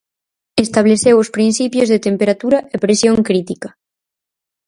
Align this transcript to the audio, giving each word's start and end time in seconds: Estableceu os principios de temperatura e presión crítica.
Estableceu 0.65 1.15
os 1.23 1.31
principios 1.35 1.87
de 1.89 2.03
temperatura 2.07 2.59
e 2.73 2.75
presión 2.83 3.17
crítica. 3.27 3.69